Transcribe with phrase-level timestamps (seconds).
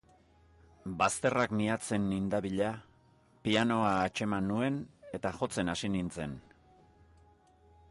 [1.01, 2.71] Bazterrak mihatzen nindabila,
[3.47, 4.81] pianoa atxeman nuen
[5.21, 6.37] eta jotzen hasi nintzen.